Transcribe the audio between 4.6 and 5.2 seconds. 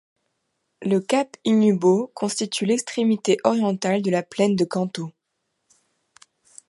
Kantō.